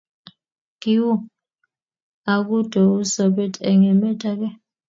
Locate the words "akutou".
2.33-2.93